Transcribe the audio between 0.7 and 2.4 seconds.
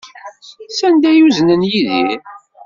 Sanda ay uznen Yidir?